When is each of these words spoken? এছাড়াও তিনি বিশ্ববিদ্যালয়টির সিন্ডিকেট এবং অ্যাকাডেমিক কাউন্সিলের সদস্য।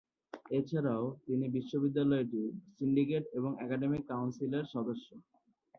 এছাড়াও 0.49 1.03
তিনি 1.25 1.45
বিশ্ববিদ্যালয়টির 1.49 2.47
সিন্ডিকেট 2.75 3.23
এবং 3.37 3.51
অ্যাকাডেমিক 3.57 4.03
কাউন্সিলের 4.07 4.65
সদস্য। 4.73 5.07